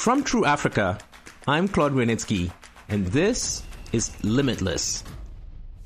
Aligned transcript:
From 0.00 0.24
True 0.24 0.46
Africa, 0.46 0.98
I'm 1.46 1.68
Claude 1.68 1.92
Grunitzky, 1.92 2.50
and 2.88 3.06
this 3.08 3.62
is 3.92 4.16
Limitless. 4.24 5.04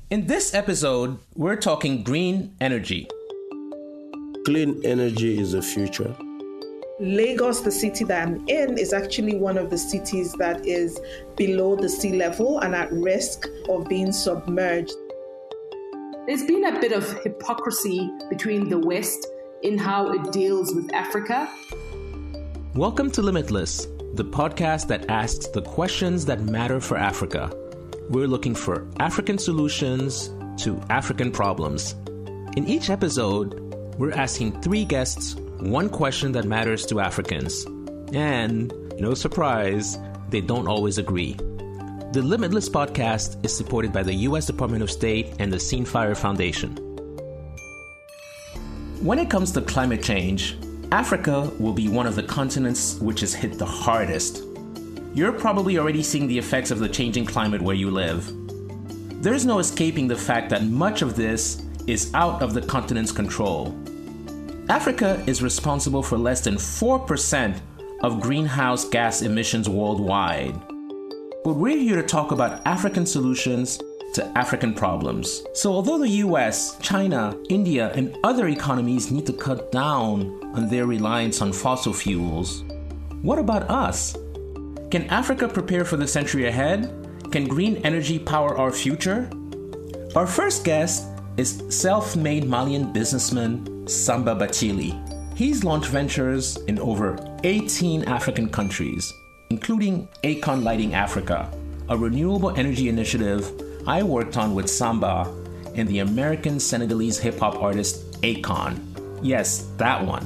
In 0.09 0.25
this 0.25 0.53
episode, 0.53 1.19
we're 1.35 1.57
talking 1.57 2.01
green 2.01 2.55
energy. 2.61 3.09
Clean 4.45 4.79
energy 4.85 5.37
is 5.37 5.51
the 5.51 5.61
future. 5.61 6.15
Lagos, 7.01 7.59
the 7.59 7.71
city 7.71 8.05
that 8.05 8.25
I'm 8.25 8.47
in, 8.47 8.77
is 8.77 8.93
actually 8.93 9.35
one 9.35 9.57
of 9.57 9.69
the 9.69 9.77
cities 9.77 10.31
that 10.39 10.65
is 10.65 10.97
below 11.35 11.75
the 11.75 11.89
sea 11.89 12.13
level 12.13 12.59
and 12.59 12.73
at 12.73 12.89
risk 12.93 13.49
of 13.67 13.89
being 13.89 14.13
submerged. 14.13 14.95
There's 16.25 16.45
been 16.45 16.63
a 16.73 16.79
bit 16.79 16.93
of 16.93 17.21
hypocrisy 17.21 18.09
between 18.29 18.69
the 18.69 18.79
West 18.79 19.27
in 19.61 19.77
how 19.77 20.09
it 20.13 20.31
deals 20.31 20.73
with 20.73 20.89
Africa. 20.93 21.49
Welcome 22.75 23.11
to 23.11 23.21
Limitless, 23.21 23.87
the 24.15 24.23
podcast 24.23 24.87
that 24.87 25.09
asks 25.09 25.47
the 25.47 25.61
questions 25.61 26.25
that 26.25 26.39
matter 26.39 26.79
for 26.79 26.95
Africa. 26.95 27.51
We're 28.09 28.27
looking 28.27 28.55
for 28.55 28.87
African 28.97 29.37
solutions 29.37 30.29
to 30.63 30.81
African 30.89 31.33
problems. 31.33 31.95
In 32.55 32.65
each 32.65 32.89
episode, 32.89 33.59
we're 33.97 34.13
asking 34.13 34.61
three 34.61 34.85
guests 34.85 35.35
one 35.59 35.89
question 35.89 36.31
that 36.31 36.45
matters 36.45 36.85
to 36.85 37.01
Africans. 37.01 37.65
And, 38.13 38.73
no 38.97 39.15
surprise, 39.15 39.97
they 40.29 40.39
don't 40.39 40.69
always 40.69 40.97
agree. 40.97 41.33
The 42.13 42.21
Limitless 42.23 42.69
podcast 42.69 43.43
is 43.43 43.55
supported 43.55 43.91
by 43.91 44.03
the 44.03 44.13
U.S. 44.29 44.45
Department 44.45 44.81
of 44.81 44.89
State 44.89 45.33
and 45.39 45.51
the 45.51 45.59
Scene 45.59 45.83
Fire 45.83 46.15
Foundation. 46.15 46.77
When 49.01 49.19
it 49.19 49.29
comes 49.29 49.51
to 49.51 49.61
climate 49.61 50.01
change, 50.01 50.57
Africa 50.91 51.51
will 51.59 51.73
be 51.73 51.87
one 51.87 52.05
of 52.05 52.15
the 52.15 52.23
continents 52.23 52.95
which 52.99 53.23
is 53.23 53.33
hit 53.33 53.57
the 53.57 53.65
hardest. 53.65 54.43
You're 55.13 55.31
probably 55.31 55.77
already 55.77 56.03
seeing 56.03 56.27
the 56.27 56.37
effects 56.37 56.71
of 56.71 56.79
the 56.79 56.89
changing 56.89 57.25
climate 57.25 57.61
where 57.61 57.75
you 57.75 57.89
live. 57.89 58.31
There's 59.21 59.45
no 59.45 59.59
escaping 59.59 60.07
the 60.07 60.15
fact 60.15 60.49
that 60.49 60.63
much 60.63 61.01
of 61.01 61.15
this 61.15 61.63
is 61.87 62.13
out 62.13 62.41
of 62.41 62.53
the 62.53 62.61
continent's 62.61 63.11
control. 63.11 63.75
Africa 64.69 65.23
is 65.25 65.41
responsible 65.41 66.03
for 66.03 66.17
less 66.17 66.41
than 66.41 66.55
4% 66.55 67.59
of 68.03 68.21
greenhouse 68.21 68.85
gas 68.85 69.21
emissions 69.21 69.67
worldwide. 69.67 70.59
But 71.43 71.55
we're 71.55 71.77
here 71.77 71.95
to 71.95 72.07
talk 72.07 72.31
about 72.31 72.65
African 72.65 73.05
solutions 73.05 73.79
to 74.15 74.25
African 74.37 74.73
problems. 74.73 75.43
So, 75.53 75.73
although 75.73 75.97
the 75.99 76.23
US, 76.25 76.77
China, 76.79 77.37
India, 77.49 77.91
and 77.95 78.17
other 78.23 78.47
economies 78.47 79.11
need 79.11 79.25
to 79.25 79.33
cut 79.33 79.73
down 79.73 80.39
on 80.55 80.69
their 80.69 80.85
reliance 80.85 81.41
on 81.41 81.51
fossil 81.51 81.93
fuels, 81.93 82.63
what 83.21 83.39
about 83.39 83.69
us? 83.69 84.15
Can 84.89 85.05
Africa 85.09 85.49
prepare 85.49 85.83
for 85.83 85.97
the 85.97 86.07
century 86.07 86.47
ahead? 86.47 86.93
Can 87.31 87.45
green 87.45 87.75
energy 87.85 88.17
power 88.17 88.57
our 88.57 88.71
future? 88.71 89.29
Our 90.15 90.25
first 90.25 90.63
guest 90.63 91.07
is 91.35 91.61
self 91.69 92.15
made 92.15 92.47
Malian 92.47 92.93
businessman 92.93 93.85
Samba 93.85 94.33
Bathily. 94.33 94.93
He's 95.35 95.65
launched 95.65 95.89
ventures 95.89 96.55
in 96.67 96.79
over 96.79 97.17
18 97.43 98.05
African 98.05 98.47
countries, 98.47 99.13
including 99.49 100.07
Akon 100.23 100.63
Lighting 100.63 100.93
Africa, 100.93 101.51
a 101.89 101.97
renewable 101.97 102.55
energy 102.55 102.87
initiative 102.87 103.51
I 103.87 104.03
worked 104.03 104.37
on 104.37 104.55
with 104.55 104.69
Samba 104.69 105.31
and 105.75 105.87
the 105.87 105.99
American 105.99 106.59
Senegalese 106.59 107.19
hip 107.19 107.39
hop 107.39 107.61
artist 107.61 108.19
Akon. 108.21 108.79
Yes, 109.21 109.67
that 109.77 110.05
one. 110.05 110.25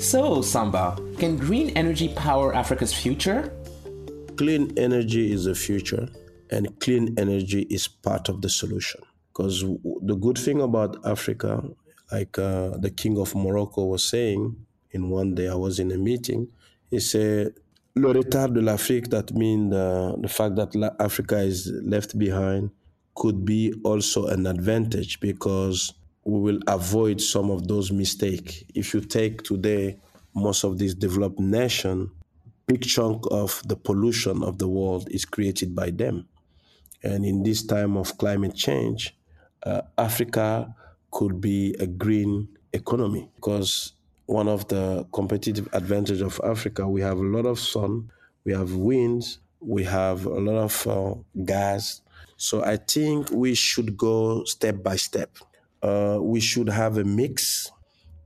So, 0.00 0.42
Samba, 0.42 0.96
can 1.18 1.36
green 1.36 1.70
energy 1.70 2.08
power 2.08 2.54
Africa's 2.54 2.92
future? 2.94 3.52
Clean 4.36 4.72
energy 4.76 5.32
is 5.32 5.44
the 5.44 5.54
future, 5.54 6.08
and 6.50 6.80
clean 6.80 7.14
energy 7.18 7.62
is 7.70 7.86
part 7.88 8.28
of 8.28 8.40
the 8.40 8.48
solution. 8.48 9.02
Because 9.28 9.60
the 10.02 10.16
good 10.16 10.38
thing 10.38 10.60
about 10.60 10.96
Africa 11.06 11.62
like 12.12 12.38
uh, 12.38 12.76
the 12.76 12.90
king 12.90 13.18
of 13.18 13.34
Morocco 13.34 13.86
was 13.86 14.04
saying 14.04 14.54
in 14.90 15.08
one 15.08 15.34
day 15.34 15.48
I 15.48 15.54
was 15.54 15.80
in 15.80 15.90
a 15.90 15.96
meeting. 15.96 16.48
He 16.90 17.00
said, 17.00 17.54
"Le 17.94 18.10
retard 18.10 18.52
de 18.52 18.60
l'Afrique," 18.60 19.10
that 19.10 19.34
means 19.34 19.70
the, 19.70 20.16
the 20.20 20.28
fact 20.28 20.56
that 20.56 20.94
Africa 20.98 21.38
is 21.40 21.70
left 21.82 22.18
behind, 22.18 22.70
could 23.14 23.44
be 23.44 23.74
also 23.84 24.26
an 24.28 24.46
advantage 24.46 25.20
because 25.20 25.92
we 26.24 26.40
will 26.40 26.60
avoid 26.66 27.20
some 27.20 27.50
of 27.50 27.68
those 27.68 27.92
mistakes. 27.92 28.64
If 28.74 28.94
you 28.94 29.00
take 29.00 29.42
today 29.42 29.98
most 30.34 30.64
of 30.64 30.78
these 30.78 30.94
developed 30.94 31.38
nations, 31.38 32.08
big 32.66 32.82
chunk 32.82 33.24
of 33.30 33.62
the 33.66 33.76
pollution 33.76 34.42
of 34.42 34.56
the 34.58 34.68
world 34.68 35.08
is 35.10 35.24
created 35.24 35.74
by 35.74 35.90
them. 35.90 36.26
And 37.02 37.26
in 37.26 37.42
this 37.42 37.64
time 37.66 37.96
of 37.96 38.16
climate 38.16 38.54
change, 38.54 39.14
uh, 39.64 39.82
Africa 39.98 40.74
could 41.10 41.40
be 41.40 41.74
a 41.78 41.86
green 41.86 42.48
economy 42.72 43.28
because 43.34 43.92
one 44.32 44.48
of 44.48 44.66
the 44.68 45.06
competitive 45.12 45.68
advantage 45.72 46.22
of 46.22 46.40
Africa, 46.42 46.88
we 46.88 47.02
have 47.02 47.18
a 47.18 47.22
lot 47.22 47.44
of 47.44 47.58
sun, 47.60 48.10
we 48.44 48.52
have 48.52 48.72
winds, 48.74 49.38
we 49.60 49.84
have 49.84 50.24
a 50.24 50.40
lot 50.40 50.56
of 50.56 50.86
uh, 50.86 51.14
gas. 51.44 52.00
So 52.36 52.64
I 52.64 52.76
think 52.78 53.30
we 53.30 53.54
should 53.54 53.96
go 53.96 54.44
step 54.44 54.82
by 54.82 54.96
step. 54.96 55.36
Uh, 55.82 56.18
we 56.20 56.40
should 56.40 56.68
have 56.68 56.96
a 56.96 57.04
mix 57.04 57.70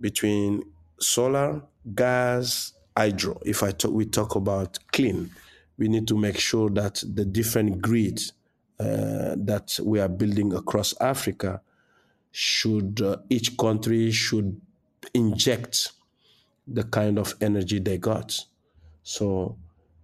between 0.00 0.62
solar, 1.00 1.62
gas, 1.94 2.72
hydro. 2.96 3.40
If 3.44 3.62
I 3.62 3.72
talk, 3.72 3.92
we 3.92 4.06
talk 4.06 4.36
about 4.36 4.78
clean, 4.92 5.30
we 5.76 5.88
need 5.88 6.06
to 6.08 6.16
make 6.16 6.38
sure 6.38 6.70
that 6.70 7.02
the 7.14 7.24
different 7.24 7.82
grids 7.82 8.32
uh, 8.78 9.34
that 9.36 9.78
we 9.82 10.00
are 10.00 10.08
building 10.08 10.54
across 10.54 10.94
Africa 11.00 11.60
should 12.30 13.00
uh, 13.00 13.16
each 13.28 13.56
country 13.56 14.10
should 14.10 14.60
inject 15.14 15.92
the 16.66 16.84
kind 16.84 17.18
of 17.18 17.34
energy 17.40 17.78
they 17.78 17.98
got. 17.98 18.38
So 19.02 19.56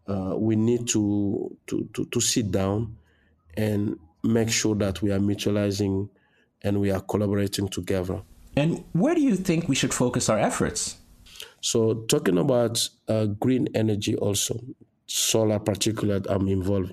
uh, 0.07 0.35
we 0.37 0.57
need 0.57 0.89
to, 0.89 1.57
to, 1.67 1.89
to, 1.95 2.05
to 2.07 2.21
sit 2.21 2.51
down 2.51 2.97
and 3.57 3.99
make 4.23 4.51
sure 4.51 4.75
that 4.77 5.03
we 5.03 5.13
are 5.13 5.19
mutualizing 5.19 6.09
and 6.63 6.81
we 6.81 6.91
are 6.91 7.01
collaborating 7.01 7.69
together. 7.69 8.23
And 8.57 8.85
where 8.93 9.15
do 9.15 9.21
you 9.21 9.37
think 9.37 9.69
we 9.69 9.75
should 9.75 9.95
focus 9.95 10.29
our 10.29 10.39
efforts? 10.39 10.97
So, 11.61 11.95
talking 11.95 12.39
about 12.39 12.89
uh, 13.09 13.27
green 13.27 13.69
energy, 13.75 14.17
also 14.17 14.61
solar, 15.07 15.59
particularly, 15.59 16.25
I'm 16.29 16.49
involved. 16.49 16.93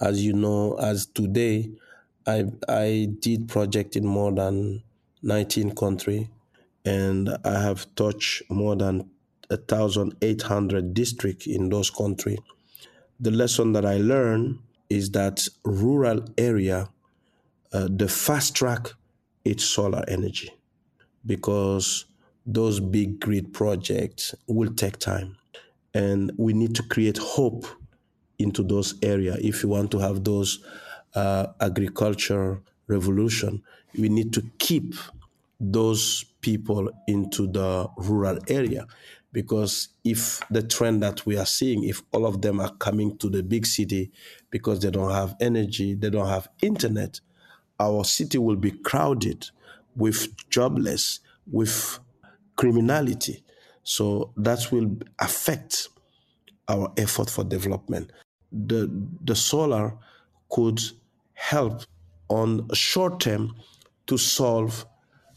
As 0.00 0.24
you 0.24 0.34
know, 0.34 0.74
as 0.74 1.06
today, 1.06 1.70
I 2.26 2.44
I 2.68 3.08
did 3.18 3.48
project 3.48 3.96
in 3.96 4.06
more 4.06 4.32
than 4.32 4.82
19 5.22 5.74
countries, 5.74 6.26
and 6.84 7.36
I 7.44 7.60
have 7.60 7.92
touched 7.94 8.42
more 8.50 8.76
than 8.76 9.10
1,800 9.48 10.94
districts 10.94 11.46
in 11.46 11.68
those 11.68 11.90
countries. 11.90 12.38
The 13.20 13.30
lesson 13.30 13.72
that 13.72 13.84
I 13.84 13.98
learned 13.98 14.58
is 14.90 15.10
that 15.10 15.46
rural 15.64 16.24
area, 16.36 16.88
uh, 17.72 17.88
the 17.90 18.08
fast 18.08 18.54
track, 18.54 18.88
it's 19.44 19.64
solar 19.64 20.04
energy, 20.08 20.50
because 21.24 22.06
those 22.46 22.80
big 22.80 23.20
grid 23.20 23.52
projects 23.52 24.34
will 24.46 24.72
take 24.74 24.98
time, 24.98 25.36
and 25.94 26.32
we 26.36 26.52
need 26.52 26.74
to 26.74 26.82
create 26.82 27.18
hope 27.18 27.66
into 28.38 28.62
those 28.62 28.94
areas 29.02 29.38
if 29.42 29.62
you 29.62 29.68
want 29.68 29.90
to 29.92 29.98
have 29.98 30.24
those 30.24 30.64
uh, 31.14 31.46
agriculture 31.60 32.60
revolution, 32.88 33.62
we 33.98 34.08
need 34.08 34.32
to 34.32 34.42
keep 34.58 34.94
those 35.60 36.24
people 36.44 36.90
into 37.08 37.46
the 37.46 37.88
rural 37.96 38.38
area. 38.48 38.86
Because 39.32 39.88
if 40.04 40.42
the 40.50 40.62
trend 40.62 41.02
that 41.02 41.24
we 41.26 41.38
are 41.38 41.46
seeing 41.46 41.84
if 41.84 42.02
all 42.12 42.26
of 42.26 42.42
them 42.42 42.60
are 42.60 42.72
coming 42.76 43.16
to 43.18 43.30
the 43.30 43.42
big 43.42 43.64
city 43.66 44.12
because 44.50 44.80
they 44.80 44.90
don't 44.90 45.10
have 45.10 45.34
energy 45.40 45.94
they 45.94 46.10
don't 46.10 46.28
have 46.28 46.46
internet 46.62 47.20
our 47.80 48.04
city 48.04 48.38
will 48.38 48.56
be 48.56 48.70
crowded 48.70 49.50
with 49.96 50.28
jobless 50.50 51.20
with 51.50 51.98
criminality. 52.56 53.42
So 53.82 54.32
that 54.36 54.70
will 54.72 54.96
affect 55.18 55.88
our 56.68 56.92
effort 56.96 57.28
for 57.28 57.44
development. 57.44 58.12
The 58.52 58.90
the 59.22 59.34
solar 59.34 59.94
could 60.50 60.80
help 61.34 61.82
on 62.28 62.68
short 62.72 63.20
term 63.20 63.54
to 64.06 64.16
solve 64.16 64.86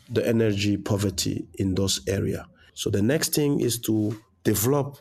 the 0.09 0.27
energy 0.27 0.77
poverty 0.77 1.48
in 1.56 1.75
those 1.75 2.01
areas. 2.07 2.45
So 2.74 2.89
the 2.89 3.01
next 3.01 3.33
thing 3.33 3.59
is 3.59 3.80
to 3.81 4.19
develop 4.44 4.98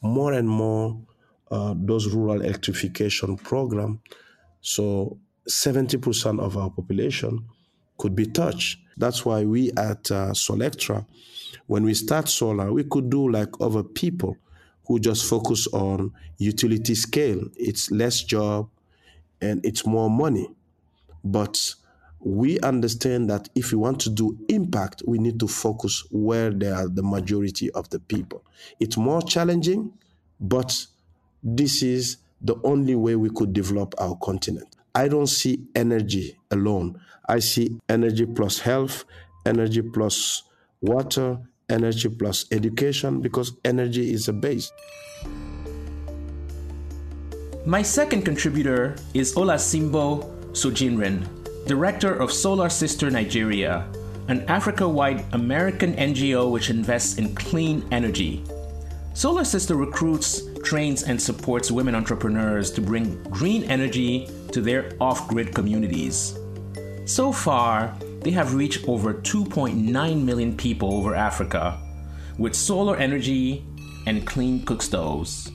more 0.00 0.32
and 0.32 0.48
more 0.48 0.98
uh, 1.50 1.74
those 1.76 2.08
rural 2.08 2.42
electrification 2.42 3.36
program. 3.36 4.00
So 4.60 5.18
70% 5.48 6.40
of 6.40 6.56
our 6.56 6.70
population 6.70 7.46
could 7.98 8.14
be 8.14 8.26
touched. 8.26 8.78
That's 8.96 9.24
why 9.24 9.44
we 9.44 9.70
at 9.72 10.10
uh, 10.10 10.32
Solektra, 10.32 11.06
when 11.66 11.84
we 11.84 11.94
start 11.94 12.28
solar, 12.28 12.72
we 12.72 12.84
could 12.84 13.10
do 13.10 13.30
like 13.30 13.48
other 13.60 13.82
people. 13.82 14.36
who 14.86 14.98
just 14.98 15.28
focus 15.28 15.66
on 15.68 16.12
utility 16.38 16.94
scale. 16.94 17.42
It's 17.56 17.90
less 17.90 18.22
job 18.22 18.68
and 19.40 19.64
it's 19.64 19.86
more 19.86 20.10
money. 20.10 20.48
But 21.24 21.74
we 22.24 22.58
understand 22.60 23.28
that 23.28 23.48
if 23.54 23.70
we 23.70 23.76
want 23.76 24.00
to 24.00 24.10
do 24.10 24.36
impact, 24.48 25.02
we 25.06 25.18
need 25.18 25.38
to 25.40 25.46
focus 25.46 26.02
where 26.10 26.50
there 26.50 26.74
are 26.74 26.88
the 26.88 27.02
majority 27.02 27.70
of 27.72 27.88
the 27.90 28.00
people. 28.00 28.42
It's 28.80 28.96
more 28.96 29.20
challenging, 29.20 29.92
but 30.40 30.86
this 31.42 31.82
is 31.82 32.16
the 32.40 32.56
only 32.64 32.94
way 32.94 33.14
we 33.16 33.28
could 33.28 33.52
develop 33.52 33.94
our 33.98 34.16
continent. 34.22 34.74
I 34.94 35.08
don't 35.08 35.26
see 35.26 35.64
energy 35.74 36.38
alone. 36.50 36.98
I 37.28 37.40
see 37.40 37.78
energy 37.90 38.24
plus 38.26 38.58
health, 38.58 39.04
energy 39.44 39.82
plus 39.82 40.44
water, 40.80 41.38
energy 41.68 42.08
plus 42.08 42.46
education, 42.50 43.20
because 43.20 43.52
energy 43.64 44.12
is 44.12 44.28
a 44.28 44.32
base. 44.32 44.72
My 47.66 47.82
second 47.82 48.22
contributor 48.24 48.94
is 49.14 49.34
Olasimbo 49.34 50.30
Sojinrin, 50.52 51.26
Director 51.66 52.14
of 52.14 52.30
Solar 52.30 52.68
Sister 52.68 53.10
Nigeria, 53.10 53.88
an 54.28 54.44
Africa 54.48 54.86
wide 54.86 55.24
American 55.32 55.94
NGO 55.94 56.50
which 56.50 56.68
invests 56.68 57.16
in 57.16 57.34
clean 57.34 57.82
energy. 57.90 58.44
Solar 59.14 59.44
Sister 59.44 59.74
recruits, 59.74 60.42
trains, 60.62 61.04
and 61.04 61.20
supports 61.20 61.70
women 61.70 61.94
entrepreneurs 61.94 62.70
to 62.72 62.82
bring 62.82 63.22
green 63.24 63.64
energy 63.64 64.28
to 64.52 64.60
their 64.60 64.92
off 65.00 65.26
grid 65.26 65.54
communities. 65.54 66.38
So 67.06 67.32
far, 67.32 67.96
they 68.20 68.32
have 68.32 68.52
reached 68.54 68.86
over 68.86 69.14
2.9 69.14 70.22
million 70.22 70.54
people 70.58 70.92
over 70.92 71.14
Africa 71.14 71.80
with 72.36 72.54
solar 72.54 72.96
energy 72.96 73.64
and 74.06 74.26
clean 74.26 74.66
cook 74.66 74.82
stoves. 74.82 75.50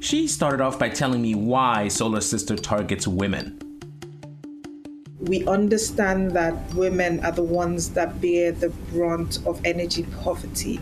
She 0.00 0.28
started 0.28 0.60
off 0.60 0.78
by 0.78 0.90
telling 0.90 1.22
me 1.22 1.34
why 1.34 1.88
Solar 1.88 2.20
Sister 2.20 2.56
targets 2.56 3.08
women 3.08 3.63
we 5.28 5.44
understand 5.46 6.32
that 6.32 6.54
women 6.74 7.24
are 7.24 7.32
the 7.32 7.42
ones 7.42 7.90
that 7.90 8.20
bear 8.20 8.52
the 8.52 8.70
brunt 8.92 9.38
of 9.46 9.60
energy 9.64 10.04
poverty. 10.22 10.80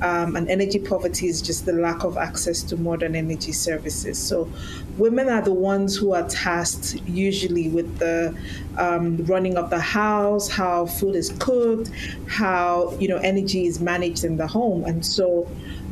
Um, 0.00 0.36
and 0.36 0.48
energy 0.48 0.78
poverty 0.78 1.28
is 1.28 1.42
just 1.42 1.66
the 1.66 1.72
lack 1.72 2.04
of 2.04 2.16
access 2.16 2.62
to 2.64 2.76
modern 2.76 3.14
energy 3.14 3.52
services. 3.52 4.18
So, 4.18 4.50
women 4.98 5.28
are 5.28 5.42
the 5.42 5.52
ones 5.52 5.96
who 5.96 6.12
are 6.12 6.28
tasked 6.28 7.00
usually 7.06 7.68
with 7.68 7.98
the 7.98 8.36
um, 8.78 9.18
running 9.24 9.56
of 9.56 9.70
the 9.70 9.80
house, 9.80 10.48
how 10.48 10.86
food 10.86 11.16
is 11.16 11.30
cooked, 11.38 11.90
how 12.28 12.96
you 12.98 13.08
know 13.08 13.18
energy 13.18 13.66
is 13.66 13.80
managed 13.80 14.24
in 14.24 14.36
the 14.36 14.46
home, 14.46 14.84
and 14.84 15.04
so 15.04 15.48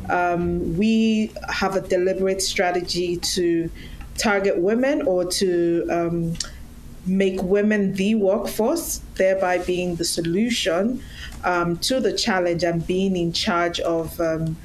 um, 0.09 0.77
we 0.77 1.33
have 1.49 1.77
a 1.77 1.81
deliberate 1.81 2.43
strategy 2.43 3.17
to 3.17 3.71
target 4.19 4.59
women 4.59 5.03
or 5.03 5.25
to 5.25 5.87
um, 5.91 6.35
make 7.07 7.43
women 7.43 7.95
the 7.95 8.15
workforce, 8.15 9.01
thereby 9.15 9.59
being 9.59 9.97
the 9.97 10.05
solution 10.05 11.03
um, 11.45 11.77
to 11.79 12.01
the 12.01 12.13
challenge 12.13 12.63
and 12.63 12.87
being 12.87 13.17
in 13.17 13.33
charge 13.33 13.81
of 13.81 14.21
um, 14.21 14.57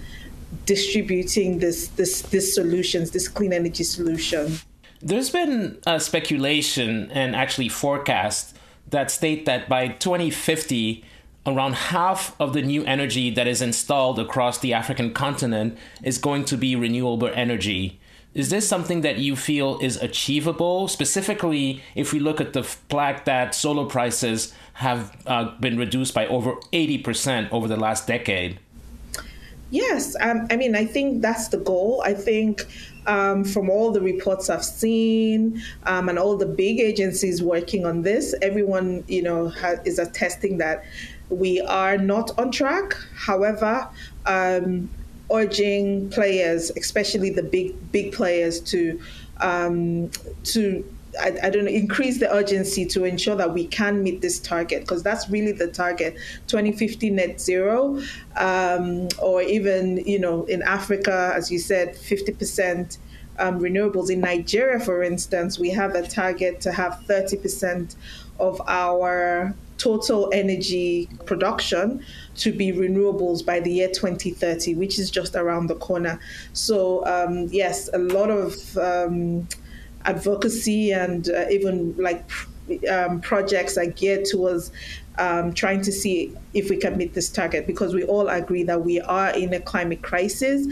distributing 0.66 1.60
this, 1.60 1.88
this, 1.90 2.22
this 2.24 2.54
solutions, 2.54 3.12
this 3.12 3.28
clean 3.28 3.54
energy 3.54 3.84
solution. 3.84 4.58
There's 5.02 5.30
been 5.30 5.78
speculation 6.00 7.12
and 7.12 7.36
actually 7.36 7.70
forecasts 7.70 8.54
that 8.90 9.12
state 9.12 9.46
that 9.46 9.68
by 9.68 9.90
2050, 9.90 11.04
around 11.46 11.74
half 11.76 12.36
of 12.40 12.54
the 12.54 12.62
new 12.62 12.84
energy 12.86 13.30
that 13.30 13.48
is 13.48 13.62
installed 13.62 14.20
across 14.20 14.58
the 14.60 14.74
African 14.74 15.14
continent 15.14 15.78
is 16.04 16.18
going 16.18 16.46
to 16.46 16.58
be 16.58 16.76
renewable 16.76 17.30
energy. 17.34 18.00
Is 18.36 18.50
this 18.50 18.68
something 18.68 19.00
that 19.02 19.18
you 19.18 19.38
feel 19.38 19.80
is 19.80 19.96
achievable? 19.96 20.90
Specifically, 20.90 21.82
if 21.96 22.12
we 22.12 22.20
look 22.20 22.42
at 22.42 22.52
the 22.52 22.64
fact 22.64 23.26
that 23.26 23.56
solar 23.56 23.86
prices 23.86 24.54
have 24.74 25.16
uh, 25.26 25.58
been 25.62 25.78
reduced 25.78 26.14
by 26.14 26.28
over 26.28 26.56
80% 26.74 27.50
over 27.54 27.70
the 27.70 27.78
last 27.78 28.08
decade. 28.08 28.60
Yes, 29.72 30.18
um, 30.20 30.48
I 30.52 30.58
mean, 30.58 30.76
I 30.76 30.86
think 30.86 31.22
that's 31.22 31.48
the 31.48 31.58
goal. 31.58 32.04
I 32.06 32.14
think 32.14 32.66
um, 33.08 33.46
from 33.46 33.70
all 33.70 33.92
the 33.92 34.02
reports 34.02 34.50
I've 34.50 34.66
seen 34.66 35.62
um, 35.84 36.10
and 36.10 36.20
all 36.20 36.36
the 36.36 36.46
big 36.46 36.82
agencies 36.82 37.42
working 37.42 37.86
on 37.86 38.02
this, 38.02 38.36
everyone, 38.42 39.06
you 39.08 39.24
know, 39.24 39.48
ha- 39.48 39.80
is 39.86 39.98
attesting 39.98 40.58
that 40.58 40.84
we 41.30 41.62
are 41.62 41.98
not 41.98 42.38
on 42.38 42.52
track. 42.52 42.96
However, 43.16 43.88
um, 44.26 44.90
urging 45.32 46.10
players, 46.10 46.72
especially 46.78 47.30
the 47.30 47.44
big 47.44 47.92
big 47.92 48.14
players, 48.14 48.60
to 48.62 49.00
um, 49.42 50.10
to 50.44 50.84
I, 51.20 51.38
I, 51.44 51.50
don't 51.50 51.66
know, 51.66 51.72
increase 51.72 52.20
the 52.20 52.34
urgency 52.34 52.86
to 52.88 53.06
ensure 53.06 53.36
that 53.36 53.54
we 53.54 53.68
can 53.68 54.04
meet 54.04 54.22
this 54.22 54.40
target 54.40 54.82
because 54.82 55.04
that's 55.04 55.30
really 55.30 55.52
the 55.52 55.68
target 55.68 56.18
2050 56.48 57.10
net 57.12 57.40
zero, 57.40 58.02
um, 58.36 59.08
or 59.22 59.42
even, 59.42 59.98
you 60.06 60.20
know, 60.20 60.44
in 60.46 60.62
Africa, 60.64 61.32
as 61.36 61.52
you 61.52 61.60
said, 61.60 61.96
50% 61.96 62.98
um, 63.40 63.60
renewables. 63.60 64.10
In 64.10 64.22
Nigeria, 64.22 64.80
for 64.80 65.04
instance, 65.04 65.60
we 65.60 65.70
have 65.72 65.96
a 65.96 66.08
target 66.08 66.62
to 66.62 66.72
have 66.72 67.02
30% 67.08 67.96
of 68.40 68.62
our 68.68 69.56
total 69.78 70.30
energy 70.34 71.10
production 71.26 72.04
to 72.36 72.52
be 72.52 72.72
renewables 72.72 73.46
by 73.46 73.60
the 73.60 73.72
year 73.72 73.88
2030, 73.88 74.76
which 74.76 75.00
is 75.00 75.10
just 75.10 75.36
around 75.36 75.68
the 75.68 75.76
corner. 75.76 76.20
So, 76.54 77.06
um, 77.06 77.48
yes, 77.52 77.90
a 77.94 77.98
lot 77.98 78.30
of 78.30 78.78
um, 78.78 79.48
advocacy 80.06 80.92
and 80.92 81.30
uh, 81.30 81.46
even 81.50 81.96
like 81.98 82.30
um, 82.92 83.22
projects 83.22 83.78
are 83.78 83.86
geared 83.86 84.26
towards 84.26 84.72
um, 85.18 85.54
trying 85.54 85.82
to 85.82 85.92
see 85.92 86.36
if 86.54 86.70
we 86.70 86.78
can 86.78 86.98
meet 86.98 87.14
this 87.14 87.30
target 87.30 87.68
because 87.68 87.94
we 87.94 88.04
all 88.04 88.28
agree 88.28 88.64
that 88.64 88.84
we 88.84 89.00
are 89.02 89.30
in 89.30 89.54
a 89.54 89.60
climate 89.60 90.02
crisis 90.02 90.68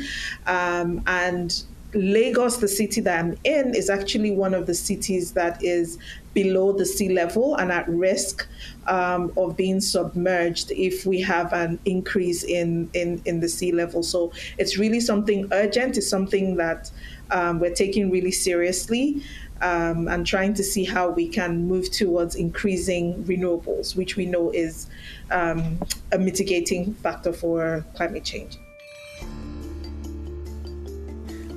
um, 0.47 1.01
and 1.07 1.63
Lagos, 1.93 2.57
the 2.57 2.67
city 2.67 3.01
that 3.01 3.23
I'm 3.23 3.37
in, 3.43 3.75
is 3.75 3.89
actually 3.89 4.31
one 4.31 4.53
of 4.53 4.65
the 4.65 4.73
cities 4.73 5.33
that 5.33 5.63
is 5.63 5.99
below 6.33 6.71
the 6.71 6.85
sea 6.85 7.09
level 7.09 7.55
and 7.55 7.71
at 7.71 7.87
risk 7.87 8.47
um, 8.87 9.31
of 9.37 9.55
being 9.55 9.79
submerged 9.79 10.71
if 10.71 11.05
we 11.05 11.21
have 11.21 11.53
an 11.53 11.79
increase 11.85 12.43
in, 12.43 12.89
in, 12.93 13.21
in 13.25 13.39
the 13.39 13.47
sea 13.49 13.71
level. 13.71 14.03
So 14.03 14.31
it's 14.57 14.77
really 14.77 14.99
something 14.99 15.47
urgent. 15.51 15.97
It's 15.97 16.09
something 16.09 16.57
that 16.57 16.91
um, 17.31 17.59
we're 17.59 17.73
taking 17.75 18.11
really 18.11 18.31
seriously. 18.31 19.23
Um, 19.61 20.09
and 20.09 20.27
trying 20.27 20.55
to 20.55 20.63
see 20.63 20.83
how 20.83 21.09
we 21.09 21.25
can 21.29 21.69
move 21.69 21.89
towards 21.89 22.35
increasing 22.35 23.23
renewables, 23.23 23.95
which 23.95 24.17
we 24.17 24.25
know 24.25 24.49
is 24.49 24.87
um, 25.31 25.79
a 26.11 26.17
mitigating 26.17 26.93
factor 26.95 27.31
for 27.31 27.85
climate 27.95 28.25
change. 28.25 28.57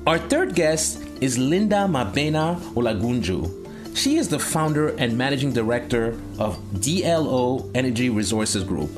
Our 0.06 0.18
third 0.18 0.54
guest 0.54 1.02
is 1.20 1.36
Linda 1.36 1.88
Mabhena 1.90 2.60
Olagunju. 2.74 3.65
She 3.96 4.18
is 4.18 4.28
the 4.28 4.38
founder 4.38 4.88
and 4.98 5.16
managing 5.16 5.54
director 5.54 6.08
of 6.38 6.58
DLO 6.74 7.70
Energy 7.74 8.10
Resources 8.10 8.62
Group, 8.62 8.90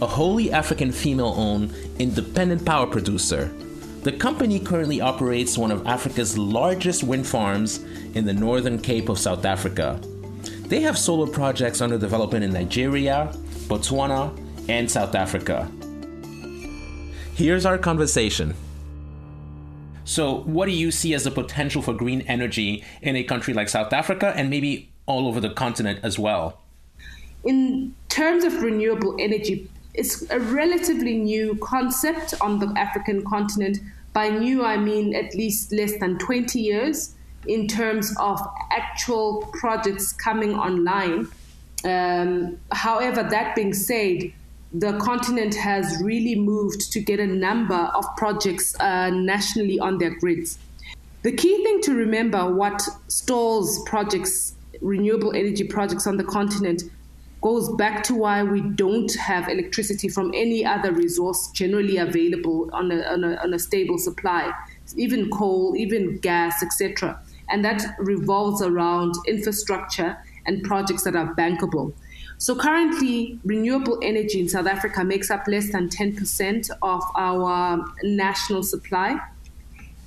a 0.00 0.06
wholly 0.06 0.50
African 0.50 0.92
female 0.92 1.34
owned 1.36 1.74
independent 1.98 2.64
power 2.64 2.86
producer. 2.86 3.52
The 4.02 4.12
company 4.12 4.58
currently 4.58 5.02
operates 5.02 5.58
one 5.58 5.70
of 5.70 5.86
Africa's 5.86 6.38
largest 6.38 7.04
wind 7.04 7.26
farms 7.26 7.84
in 8.14 8.24
the 8.24 8.32
northern 8.32 8.80
Cape 8.80 9.10
of 9.10 9.18
South 9.18 9.44
Africa. 9.44 10.00
They 10.68 10.80
have 10.80 10.96
solar 10.96 11.26
projects 11.26 11.82
under 11.82 11.98
development 11.98 12.42
in 12.42 12.54
Nigeria, 12.54 13.30
Botswana, 13.68 14.32
and 14.70 14.90
South 14.90 15.14
Africa. 15.14 15.70
Here's 17.34 17.66
our 17.66 17.76
conversation. 17.76 18.54
So, 20.06 20.42
what 20.42 20.66
do 20.66 20.72
you 20.72 20.92
see 20.92 21.14
as 21.14 21.24
the 21.24 21.32
potential 21.32 21.82
for 21.82 21.92
green 21.92 22.20
energy 22.22 22.84
in 23.02 23.16
a 23.16 23.24
country 23.24 23.52
like 23.52 23.68
South 23.68 23.92
Africa 23.92 24.32
and 24.36 24.48
maybe 24.48 24.88
all 25.06 25.26
over 25.26 25.40
the 25.40 25.50
continent 25.50 25.98
as 26.04 26.16
well? 26.16 26.62
In 27.44 27.92
terms 28.08 28.44
of 28.44 28.62
renewable 28.62 29.16
energy, 29.18 29.68
it's 29.94 30.22
a 30.30 30.38
relatively 30.38 31.18
new 31.18 31.56
concept 31.56 32.34
on 32.40 32.60
the 32.60 32.72
African 32.78 33.24
continent. 33.24 33.78
By 34.12 34.28
new, 34.28 34.64
I 34.64 34.76
mean 34.76 35.12
at 35.16 35.34
least 35.34 35.72
less 35.72 35.98
than 35.98 36.18
20 36.18 36.60
years 36.60 37.16
in 37.48 37.66
terms 37.66 38.14
of 38.20 38.40
actual 38.70 39.50
projects 39.54 40.12
coming 40.12 40.54
online. 40.54 41.26
Um, 41.84 42.60
however, 42.70 43.24
that 43.24 43.56
being 43.56 43.74
said, 43.74 44.32
the 44.72 44.98
continent 44.98 45.54
has 45.54 46.02
really 46.02 46.34
moved 46.34 46.92
to 46.92 47.00
get 47.00 47.20
a 47.20 47.26
number 47.26 47.74
of 47.94 48.04
projects 48.16 48.78
uh, 48.80 49.10
nationally 49.10 49.78
on 49.78 49.98
their 49.98 50.10
grids. 50.10 50.58
The 51.22 51.32
key 51.32 51.62
thing 51.64 51.80
to 51.82 51.94
remember 51.94 52.52
what 52.52 52.82
stalls 53.08 53.82
projects, 53.86 54.54
renewable 54.80 55.32
energy 55.34 55.64
projects 55.64 56.06
on 56.06 56.16
the 56.16 56.24
continent, 56.24 56.82
goes 57.42 57.68
back 57.76 58.02
to 58.02 58.14
why 58.14 58.42
we 58.42 58.60
don't 58.60 59.14
have 59.14 59.48
electricity 59.48 60.08
from 60.08 60.32
any 60.34 60.64
other 60.64 60.92
resource 60.92 61.50
generally 61.52 61.96
available 61.96 62.68
on 62.72 62.90
a, 62.90 63.02
on 63.04 63.24
a, 63.24 63.36
on 63.36 63.54
a 63.54 63.58
stable 63.58 63.98
supply, 63.98 64.52
even 64.96 65.30
coal, 65.30 65.74
even 65.76 66.18
gas, 66.18 66.62
etc. 66.62 67.20
And 67.48 67.64
that 67.64 67.82
revolves 67.98 68.62
around 68.62 69.14
infrastructure 69.26 70.16
and 70.46 70.62
projects 70.64 71.04
that 71.04 71.14
are 71.14 71.34
bankable. 71.34 71.92
So 72.38 72.54
currently, 72.54 73.38
renewable 73.44 73.98
energy 74.02 74.40
in 74.40 74.48
South 74.48 74.66
Africa 74.66 75.02
makes 75.04 75.30
up 75.30 75.46
less 75.48 75.72
than 75.72 75.88
10% 75.88 76.70
of 76.82 77.02
our 77.14 77.84
national 78.02 78.62
supply. 78.62 79.18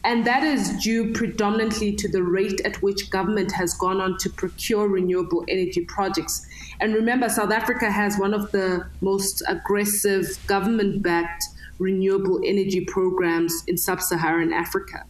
And 0.03 0.25
that 0.25 0.43
is 0.43 0.77
due 0.81 1.11
predominantly 1.11 1.95
to 1.95 2.07
the 2.07 2.23
rate 2.23 2.61
at 2.61 2.81
which 2.81 3.09
government 3.09 3.51
has 3.51 3.73
gone 3.73 3.99
on 3.99 4.17
to 4.19 4.29
procure 4.29 4.87
renewable 4.87 5.43
energy 5.49 5.83
projects. 5.85 6.47
And 6.79 6.93
remember, 6.93 7.27
South 7.27 7.51
Africa 7.51 7.91
has 7.91 8.17
one 8.17 8.33
of 8.33 8.51
the 8.51 8.87
most 9.01 9.43
aggressive 9.47 10.39
government 10.47 11.03
backed 11.03 11.43
renewable 11.79 12.39
energy 12.45 12.81
programs 12.81 13.63
in 13.67 13.77
sub 13.77 14.01
Saharan 14.01 14.53
Africa. 14.53 15.03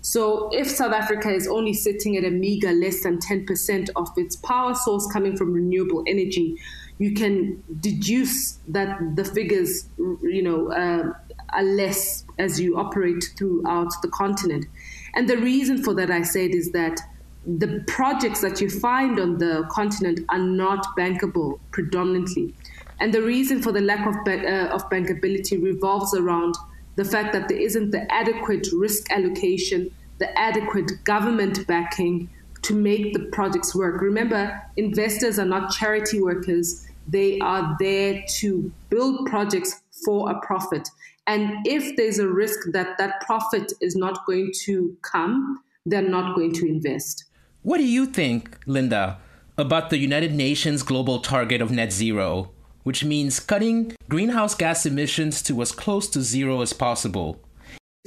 So, 0.00 0.50
if 0.52 0.68
South 0.68 0.92
Africa 0.92 1.30
is 1.30 1.48
only 1.48 1.72
sitting 1.72 2.16
at 2.16 2.24
a 2.24 2.30
meager 2.30 2.72
less 2.72 3.02
than 3.02 3.18
10% 3.18 3.90
of 3.96 4.08
its 4.16 4.36
power 4.36 4.74
source 4.74 5.06
coming 5.12 5.36
from 5.36 5.52
renewable 5.52 6.04
energy, 6.06 6.56
you 6.98 7.14
can 7.14 7.62
deduce 7.80 8.58
that 8.68 9.16
the 9.16 9.24
figures, 9.24 9.88
you 9.98 10.42
know, 10.42 10.70
uh, 10.72 11.12
are 11.50 11.62
less 11.62 12.24
as 12.38 12.60
you 12.60 12.76
operate 12.76 13.24
throughout 13.36 13.90
the 14.02 14.08
continent. 14.08 14.66
And 15.14 15.28
the 15.28 15.38
reason 15.38 15.82
for 15.82 15.94
that, 15.94 16.10
I 16.10 16.22
said, 16.22 16.50
is 16.54 16.72
that 16.72 17.00
the 17.46 17.84
projects 17.86 18.40
that 18.40 18.60
you 18.60 18.70
find 18.70 19.18
on 19.20 19.38
the 19.38 19.66
continent 19.70 20.20
are 20.30 20.38
not 20.38 20.86
bankable 20.96 21.60
predominantly. 21.72 22.54
And 23.00 23.12
the 23.12 23.22
reason 23.22 23.60
for 23.62 23.72
the 23.72 23.80
lack 23.80 24.06
of, 24.06 24.14
uh, 24.26 24.74
of 24.74 24.88
bankability 24.88 25.62
revolves 25.62 26.14
around 26.14 26.54
the 26.96 27.04
fact 27.04 27.32
that 27.32 27.48
there 27.48 27.58
isn't 27.58 27.90
the 27.90 28.10
adequate 28.12 28.68
risk 28.72 29.10
allocation, 29.10 29.90
the 30.18 30.38
adequate 30.38 30.90
government 31.04 31.66
backing 31.66 32.28
to 32.62 32.74
make 32.74 33.12
the 33.12 33.20
projects 33.32 33.74
work. 33.74 34.00
Remember, 34.00 34.62
investors 34.76 35.38
are 35.38 35.44
not 35.44 35.72
charity 35.72 36.20
workers, 36.20 36.86
they 37.06 37.38
are 37.40 37.76
there 37.78 38.24
to 38.38 38.72
build 38.88 39.26
projects 39.26 39.82
for 40.04 40.30
a 40.30 40.40
profit. 40.40 40.88
And 41.26 41.66
if 41.66 41.96
there's 41.96 42.18
a 42.18 42.28
risk 42.28 42.58
that 42.72 42.98
that 42.98 43.20
profit 43.22 43.72
is 43.80 43.96
not 43.96 44.24
going 44.26 44.52
to 44.64 44.96
come, 45.02 45.62
they're 45.86 46.02
not 46.02 46.34
going 46.34 46.52
to 46.54 46.66
invest. 46.66 47.24
What 47.62 47.78
do 47.78 47.84
you 47.84 48.06
think, 48.06 48.58
Linda, 48.66 49.18
about 49.56 49.90
the 49.90 49.98
United 49.98 50.34
Nations 50.34 50.82
global 50.82 51.20
target 51.20 51.60
of 51.60 51.70
net 51.70 51.92
zero, 51.92 52.50
which 52.84 53.04
means 53.04 53.40
cutting 53.40 53.94
greenhouse 54.08 54.54
gas 54.54 54.86
emissions 54.86 55.42
to 55.42 55.60
as 55.60 55.72
close 55.72 56.08
to 56.08 56.22
zero 56.22 56.62
as 56.62 56.72
possible? 56.72 57.40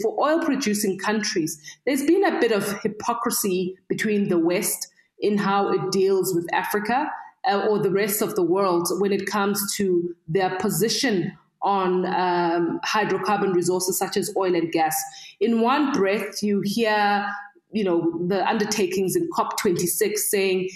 For 0.01 0.15
oil 0.19 0.43
producing 0.43 0.97
countries, 0.97 1.59
there's 1.85 2.05
been 2.05 2.23
a 2.23 2.39
bit 2.39 2.51
of 2.51 2.79
hypocrisy 2.81 3.77
between 3.89 4.29
the 4.29 4.39
West 4.39 4.87
in 5.19 5.37
how 5.37 5.71
it 5.71 5.91
deals 5.91 6.33
with 6.33 6.47
Africa 6.53 7.11
uh, 7.49 7.65
or 7.67 7.79
the 7.79 7.91
rest 7.91 8.21
of 8.21 8.35
the 8.35 8.43
world 8.43 8.87
when 8.99 9.11
it 9.11 9.25
comes 9.25 9.75
to 9.75 10.15
their 10.27 10.55
position 10.57 11.35
on 11.61 12.05
um, 12.05 12.79
hydrocarbon 12.85 13.53
resources 13.53 13.97
such 13.97 14.17
as 14.17 14.31
oil 14.37 14.55
and 14.55 14.71
gas. 14.71 14.95
In 15.39 15.61
one 15.61 15.91
breath, 15.91 16.43
you 16.43 16.61
hear, 16.63 17.27
you 17.71 17.83
know, 17.83 18.25
the 18.27 18.47
undertakings 18.47 19.15
in 19.15 19.29
COP26 19.31 20.17
saying, 20.17 20.69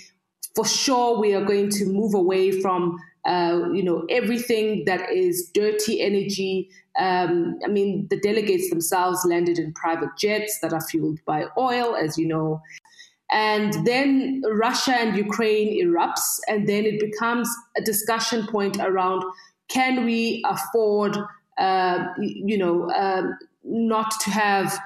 for 0.56 0.66
sure, 0.66 1.20
we 1.20 1.34
are 1.34 1.46
going 1.46 1.70
to 1.70 1.86
move 1.86 2.14
away 2.14 2.52
from, 2.62 2.98
uh, 3.26 3.70
you 3.72 3.84
know, 3.84 4.06
everything 4.10 4.86
that 4.86 5.12
is 5.12 5.50
dirty 5.54 6.02
energy. 6.02 6.70
Um, 6.98 7.60
I 7.64 7.68
mean, 7.68 8.08
the 8.10 8.20
delegates 8.20 8.70
themselves 8.70 9.24
landed 9.26 9.60
in 9.60 9.74
private 9.74 10.10
jets 10.18 10.60
that 10.62 10.74
are 10.74 10.82
fueled 10.82 11.20
by 11.26 11.46
oil, 11.58 11.96
as 11.96 12.18
you 12.18 12.28
know. 12.28 12.62
And 13.32 13.86
then 13.86 14.42
Russia 14.52 14.94
and 14.94 15.16
Ukraine 15.16 15.86
erupts, 15.86 16.40
and 16.48 16.68
then 16.68 16.86
it 16.86 17.00
becomes 17.00 17.50
a 17.78 17.82
discussion 17.82 18.46
point 18.48 18.78
around 18.78 19.24
can 19.70 20.04
we 20.06 20.44
afford, 20.46 21.18
uh, 21.58 22.06
you 22.20 22.58
know, 22.58 22.92
um, 22.92 23.38
not 23.64 24.12
to 24.20 24.32
have 24.32 24.78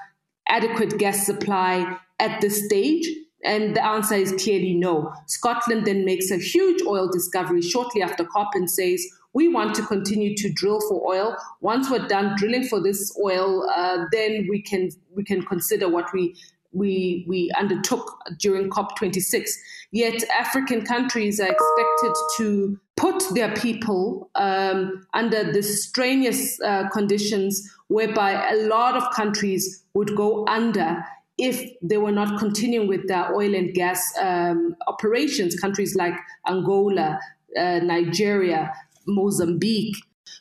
adequate 0.48 1.00
gas 1.00 1.26
supply 1.26 1.98
at 2.20 2.40
this 2.42 2.64
stage? 2.66 3.08
And 3.46 3.76
the 3.76 3.86
answer 3.86 4.16
is 4.16 4.34
clearly 4.44 4.74
no. 4.74 5.14
Scotland 5.28 5.86
then 5.86 6.04
makes 6.04 6.32
a 6.32 6.38
huge 6.38 6.82
oil 6.88 7.08
discovery 7.08 7.62
shortly 7.62 8.02
after 8.02 8.26
COP 8.26 8.50
and 8.56 8.70
says, 8.70 9.06
we 9.34 9.50
want 9.50 9.76
to 9.76 9.86
continue 9.86 10.36
to 10.38 10.50
drill 10.50 10.80
for 10.88 11.06
oil. 11.06 11.36
Once 11.62 11.90
we're 11.90 12.08
done 12.08 12.36
drilling 12.38 12.64
for 12.64 12.82
this 12.82 13.16
oil, 13.22 13.70
uh, 13.70 14.06
then 14.12 14.48
we 14.50 14.62
can 14.62 14.90
we 15.14 15.26
can 15.26 15.42
consider 15.44 15.90
what 15.90 16.12
we 16.14 16.36
we, 16.76 17.24
we 17.28 17.52
undertook 17.58 18.20
during 18.38 18.70
COP26. 18.70 19.50
Yet 19.92 20.24
African 20.30 20.86
countries 20.86 21.40
are 21.40 21.48
expected 21.48 22.14
to 22.38 22.80
put 22.98 23.24
their 23.34 23.54
people 23.56 24.30
um, 24.36 25.08
under 25.14 25.52
the 25.52 25.64
strenuous 25.64 26.60
uh, 26.62 26.90
conditions 26.90 27.70
whereby 27.88 28.50
a 28.52 28.68
lot 28.68 28.96
of 28.96 29.10
countries 29.14 29.84
would 29.94 30.16
go 30.16 30.46
under 30.48 31.04
if 31.38 31.70
they 31.82 31.98
were 31.98 32.12
not 32.12 32.40
continuing 32.40 32.88
with 32.88 33.08
their 33.08 33.34
oil 33.36 33.54
and 33.54 33.74
gas 33.74 34.02
um, 34.22 34.76
operations, 34.88 35.60
countries 35.60 35.96
like 35.96 36.14
Angola, 36.48 37.20
uh, 37.58 37.80
Nigeria, 37.80 38.74
Mozambique. 39.06 39.98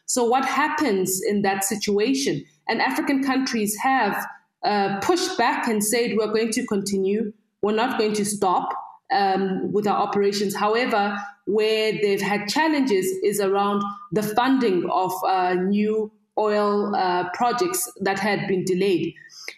So, 0.06 0.24
what 0.24 0.44
happens 0.44 1.20
in 1.26 1.42
that 1.42 1.64
situation? 1.64 2.44
And 2.68 2.80
African 2.80 3.22
countries 3.22 3.76
have 3.82 4.26
uh, 4.64 5.00
pushed 5.00 5.36
back 5.36 5.68
and 5.68 5.84
said, 5.84 6.16
we're 6.16 6.32
going 6.32 6.50
to 6.52 6.66
continue, 6.66 7.32
we're 7.62 7.74
not 7.74 7.98
going 7.98 8.14
to 8.14 8.24
stop 8.24 8.68
um, 9.12 9.72
with 9.72 9.86
our 9.86 9.96
operations. 9.96 10.54
However, 10.54 11.16
where 11.46 11.92
they've 11.92 12.22
had 12.22 12.48
challenges 12.48 13.06
is 13.22 13.40
around 13.40 13.82
the 14.12 14.22
funding 14.22 14.88
of 14.90 15.12
uh, 15.26 15.54
new 15.54 16.10
oil 16.38 16.94
uh, 16.94 17.28
projects 17.34 17.90
that 18.00 18.18
had 18.18 18.46
been 18.48 18.64
delayed. 18.64 19.14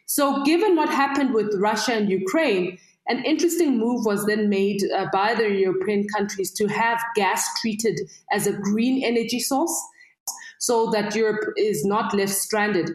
So, 0.06 0.42
given 0.44 0.76
what 0.76 0.88
happened 0.88 1.34
with 1.34 1.54
Russia 1.58 1.92
and 1.92 2.10
Ukraine, 2.10 2.78
an 3.08 3.24
interesting 3.24 3.78
move 3.78 4.04
was 4.04 4.26
then 4.26 4.48
made 4.48 4.82
uh, 4.92 5.06
by 5.12 5.34
the 5.34 5.48
European 5.48 6.06
countries 6.08 6.50
to 6.52 6.66
have 6.66 6.98
gas 7.14 7.46
treated 7.60 8.00
as 8.32 8.46
a 8.46 8.52
green 8.52 9.04
energy 9.04 9.38
source 9.38 9.74
so 10.58 10.90
that 10.90 11.14
Europe 11.14 11.54
is 11.56 11.84
not 11.84 12.12
left 12.14 12.32
stranded. 12.32 12.90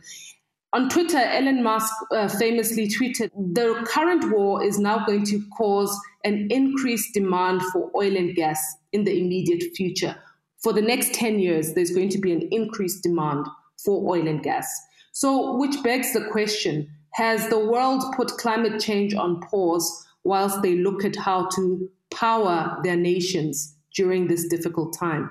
On 0.74 0.90
Twitter, 0.90 1.18
Elon 1.18 1.64
Musk 1.64 1.94
uh, 2.12 2.28
famously 2.28 2.88
tweeted, 2.88 3.30
The 3.36 3.86
current 3.86 4.32
war 4.32 4.64
is 4.64 4.80
now 4.80 5.06
going 5.06 5.26
to 5.26 5.42
cause 5.58 5.98
an 6.24 6.48
increased 6.50 7.14
demand 7.14 7.62
for 7.74 7.92
oil 7.96 8.16
and 8.16 8.36
gas 8.36 8.60
in 8.94 9.04
the 9.04 9.18
immediate 9.18 9.76
future. 9.76 10.16
For 10.64 10.72
the 10.72 10.82
next 10.82 11.14
10 11.14 11.40
years, 11.40 11.74
there's 11.74 11.92
going 11.92 12.10
to 12.10 12.20
be 12.20 12.32
an 12.32 12.48
increased 12.52 13.04
demand 13.04 13.48
for 13.84 14.10
oil 14.10 14.28
and 14.28 14.44
gas. 14.44 14.68
So, 15.12 15.58
which 15.58 15.82
begs 15.84 16.14
the 16.14 16.26
question 16.32 16.88
Has 17.14 17.50
the 17.50 17.60
world 17.60 18.04
put 18.16 18.30
climate 18.38 18.82
change 18.82 19.14
on 19.14 19.42
pause 19.42 20.08
whilst 20.24 20.62
they 20.62 20.76
look 20.76 21.04
at 21.04 21.16
how 21.16 21.48
to 21.56 21.90
power 22.14 22.78
their 22.84 22.96
nations 22.96 23.76
during 23.96 24.28
this 24.28 24.48
difficult 24.48 24.96
time? 24.98 25.30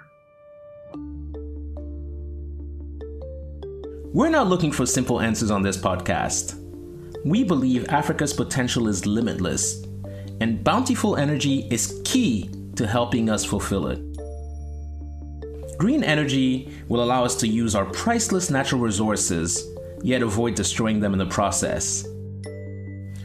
We're 4.12 4.28
not 4.28 4.48
looking 4.48 4.72
for 4.72 4.86
simple 4.86 5.20
answers 5.20 5.52
on 5.52 5.62
this 5.62 5.76
podcast. 5.76 6.56
We 7.24 7.44
believe 7.44 7.88
Africa's 7.90 8.32
potential 8.32 8.88
is 8.88 9.06
limitless, 9.06 9.84
and 10.40 10.64
bountiful 10.64 11.16
energy 11.16 11.68
is 11.70 12.00
key 12.04 12.50
to 12.74 12.86
helping 12.86 13.30
us 13.30 13.44
fulfill 13.44 13.86
it. 13.86 14.09
Green 15.80 16.04
energy 16.04 16.70
will 16.88 17.02
allow 17.02 17.24
us 17.24 17.34
to 17.36 17.48
use 17.48 17.74
our 17.74 17.86
priceless 17.86 18.50
natural 18.50 18.82
resources, 18.82 19.66
yet 20.02 20.20
avoid 20.20 20.54
destroying 20.54 21.00
them 21.00 21.14
in 21.14 21.18
the 21.18 21.24
process. 21.24 22.06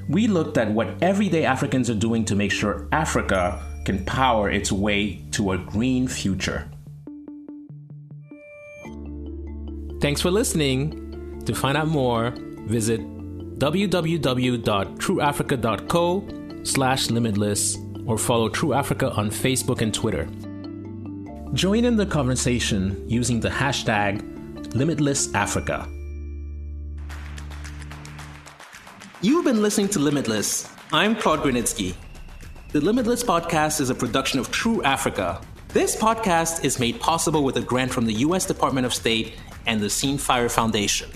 We 0.08 0.28
looked 0.28 0.58
at 0.58 0.72
what 0.72 1.04
everyday 1.04 1.44
Africans 1.44 1.90
are 1.90 1.96
doing 1.96 2.24
to 2.24 2.34
make 2.34 2.54
sure 2.54 2.88
Africa 2.94 3.62
can 3.84 4.06
power 4.06 4.50
its 4.50 4.72
way 4.72 5.26
to 5.32 5.52
a 5.52 5.58
green 5.58 6.08
future. 6.08 6.72
Thanks 10.00 10.22
for 10.22 10.32
listening. 10.32 11.42
To 11.46 11.54
find 11.54 11.76
out 11.76 11.90
more, 11.90 12.34
visit 12.68 13.02
www.trueafrica.co 13.60 16.28
slash 16.64 17.10
limitless 17.10 17.78
or 18.06 18.18
follow 18.18 18.48
True 18.48 18.72
Africa 18.72 19.12
on 19.12 19.30
Facebook 19.30 19.82
and 19.82 19.94
Twitter. 19.94 20.30
Join 21.54 21.86
in 21.86 21.96
the 21.96 22.06
conversation 22.06 23.08
using 23.08 23.40
the 23.40 23.50
hashtag 23.50 24.22
LimitlessAfrica. 24.72 25.92
You've 29.22 29.46
been 29.46 29.62
listening 29.62 29.90
to 29.90 30.00
Limitless. 30.00 30.70
I'm 30.92 31.16
Claude 31.16 31.42
Grunitzky. 31.42 31.96
The 32.72 32.82
Limitless 32.82 33.24
podcast 33.24 33.80
is 33.80 33.90
a 33.90 33.96
production 33.96 34.40
of 34.40 34.52
True 34.52 34.84
Africa 34.84 35.40
This 35.70 35.96
podcast 35.96 36.64
is 36.64 36.80
made 36.80 37.00
possible 37.00 37.44
with 37.44 37.58
a 37.58 37.62
grant 37.62 37.92
from 37.94 38.06
the 38.06 38.14
U.S. 38.14 38.46
Department 38.46 38.86
of 38.86 38.94
State 38.94 39.34
and 39.66 39.82
the 39.82 39.90
Scene 39.90 40.18
Fire 40.18 40.50
Foundation. 40.50 41.10